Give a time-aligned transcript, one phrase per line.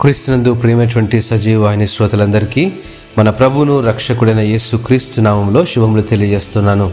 [0.00, 2.72] క్రీస్తునందు ప్రేమటువంటి సజీవ ఆయన శ్రోతలందరికీ
[3.18, 6.92] మన ప్రభువును రక్షకుడైన యేసు క్రీస్తు నామంలో శుభములు తెలియజేస్తున్నాను.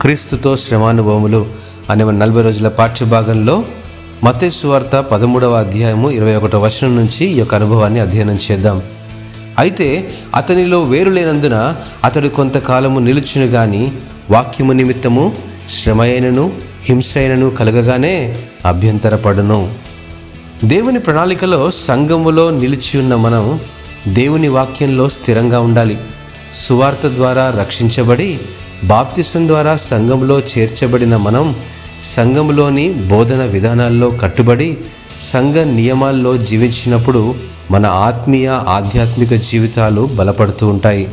[0.00, 1.46] క్రీస్తుతో శ్రమానుభవములు
[1.90, 3.64] అనే మన నలభై రోజుల పాఠ్యభాగంలో
[4.24, 8.82] మతేసు వార్త పదమూడవ అధ్యాయము ఇరవై ఒకటో వచనం నుంచి ఈ యొక్క అనుభవాన్ని అధ్యయనం చేద్దాం.
[9.58, 13.92] అయితే అతనిలో వేరు లేనందున అతడు కొంతకాలము నిలుచును గాని
[14.30, 15.36] వాక్యము నిమిత్తము
[15.68, 16.52] శ్రమయైనను
[16.84, 18.36] హింసైనను కలగగానే
[18.66, 19.88] అభ్యంతరపడును.
[20.64, 23.60] దేవుని ప్రణాళికలో సంఘములో నిలిచి ఉన్న మనం
[24.08, 25.98] దేవుని వాక్యంలో స్థిరంగా ఉండాలి.
[26.54, 28.38] సువార్త ద్వారా రక్షించబడి
[28.84, 31.56] బాప్తిసం ద్వారా సంఘంలో చేర్చబడిన మనం
[32.02, 34.76] సంఘంలోని బోధన విధానాల్లో కట్టుబడి
[35.20, 37.34] సంఘ నియమాల్లో జీవించినప్పుడు
[37.70, 41.08] మన ఆత్మీయ ఆధ్యాత్మిక జీవితాలు బలపడుతూ ఉంటాయి.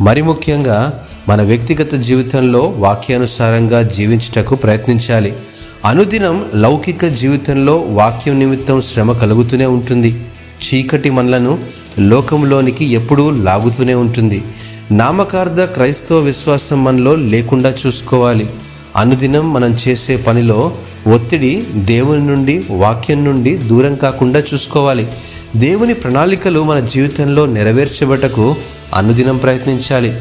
[0.00, 5.36] మరి ముఖ్యంగా మన వ్యక్తిగత జీవితంలో వాక్యానుసారంగా జీవించుటకు ప్రయత్నించాలి.
[5.84, 10.24] అనుదినం లౌకిక జీవితంలో వాక్యం నిమిత్తం శ్రమ కలుగుతూనే ఉంటుంది.
[10.64, 11.58] చీకటి మనలను
[11.98, 14.44] లోకంలోనికి ఎప్పుడూ లాగుతూనే ఉంటుంది.
[14.90, 18.50] నామకార్థ క్రైస్తవ విశ్వాసం మనలో లేకుండా చూసుకోవాలి.
[18.96, 20.72] అనుదినం మనం చేసే పనిలో
[21.06, 25.08] ఒత్తిడి దేవుని నుండి వాక్యం నుండి దూరం కాకుండా చూసుకోవాలి.
[25.56, 28.56] దేవుని ప్రణాళికలు మన జీవితంలో నెరవేర్చబటకు
[28.94, 30.20] అనుదినం ప్రయత్నించాలి.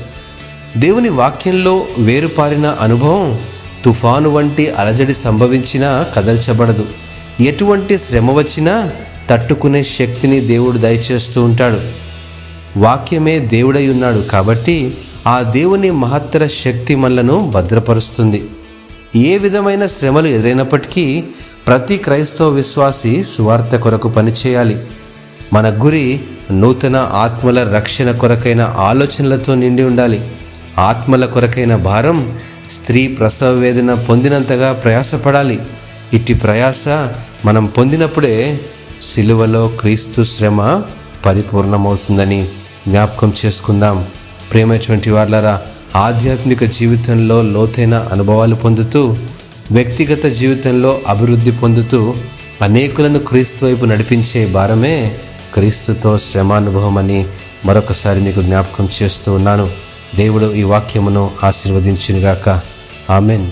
[0.77, 3.39] దేవుని వాక్యంలో వేరుపారిన అనుభవం
[3.85, 6.85] తుఫాను వంటి అలజడి సంభవించినా కదల్చబడదు.
[7.41, 8.91] ఎటువంటి శ్రమ వచ్చినా
[9.29, 11.79] తట్టుకునే శక్తిని దేవుడు దయచేస్తూ ఉంటాడు.
[12.79, 18.43] వాక్యమే దేవుడై ఉన్నాడు కాబట్టి ఆ దేవుని మహత్తర శక్తి మనలను భద్రపరుస్తుంది.
[19.15, 21.23] ఏ విధమైన శ్రమలు ఎదురైనప్పటికీ
[21.67, 24.77] ప్రతి క్రైస్తవ విశ్వాసి సువార్త కొరకు పనిచేయాలి.
[25.53, 26.19] మన గురి
[26.51, 30.31] నూతన ఆత్మల రక్షణ కొరకైన ఆలోచనలతో నిండి ఉండాలి.
[30.79, 35.59] ఆత్మల కొరకైన భారం స్త్రీ ప్రసవ వేదన పొందినంతగా ప్రయాసపడాలి.
[36.13, 36.87] ఇట్టి ప్రయాస
[37.45, 38.59] మనం పొందినప్పుడే
[39.01, 40.81] సిలువలో క్రీస్తు శ్రమ
[41.25, 42.47] పరిపూర్ణమవుతుందని
[42.87, 44.07] జ్ఞాపకం చేసుకుందాం.
[44.51, 45.61] ప్రేమటువంటి వాళ్ళరా
[45.95, 49.17] ఆధ్యాత్మిక జీవితంలో లోతైన అనుభవాలు పొందుతూ
[49.71, 52.13] వ్యక్తిగత జీవితంలో అభివృద్ధి పొందుతూ
[52.61, 55.15] అనేకులను క్రీస్తు వైపు నడిపించే భారమే
[55.53, 57.25] క్రీస్తుతో శ్రమానుభవం అని
[57.65, 59.92] మరొకసారి మీకు జ్ఞాపకం చేస్తూ ఉన్నాను.
[60.15, 62.61] దేవుడు ఈ వాక్యమును ఆశీర్వదించునుగాక.
[63.09, 63.51] ఆమెన్.